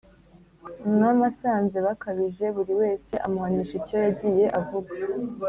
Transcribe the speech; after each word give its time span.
umwami 0.87 1.21
asanze 1.31 1.77
bakabije, 1.87 2.45
buri 2.55 2.73
wese 2.81 3.13
amuhanisha 3.25 3.73
icyo 3.79 3.95
yagiye 4.05 4.45
avuga. 4.59 4.93